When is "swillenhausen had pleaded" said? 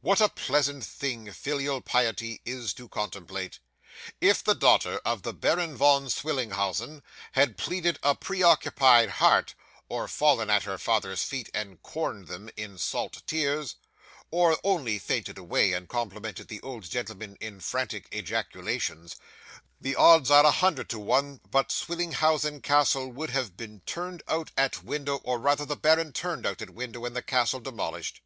6.08-7.98